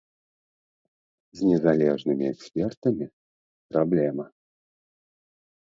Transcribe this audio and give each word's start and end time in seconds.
З 1.41 1.51
незалежнымі 1.51 2.25
экспертамі 2.33 3.05
праблема. 3.71 4.25